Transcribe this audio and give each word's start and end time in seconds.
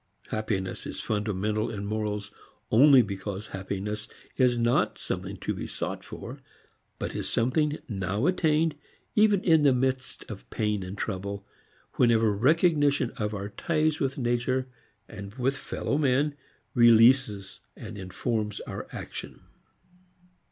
Happiness 0.29 0.87
is 0.87 0.99
fundamental 0.99 1.69
in 1.69 1.85
morals 1.85 2.31
only 2.71 3.03
because 3.03 3.45
happiness 3.53 4.07
is 4.35 4.57
not 4.57 4.97
something 4.97 5.37
to 5.37 5.53
be 5.53 5.67
sought 5.67 6.03
for, 6.03 6.39
but 6.97 7.13
is 7.13 7.29
something 7.29 7.77
now 7.87 8.25
attained, 8.25 8.73
even 9.15 9.43
in 9.43 9.61
the 9.61 9.75
midst 9.75 10.25
of 10.27 10.49
pain 10.49 10.81
and 10.81 10.97
trouble, 10.97 11.45
whenever 11.97 12.31
recognition 12.35 13.11
of 13.17 13.35
our 13.35 13.49
ties 13.49 13.99
with 13.99 14.17
nature 14.17 14.67
and 15.07 15.35
with 15.35 15.55
fellow 15.55 15.99
men 15.99 16.35
releases 16.73 17.59
and 17.77 17.95
informs 17.95 18.59
our 18.61 18.87
action. 18.91 19.41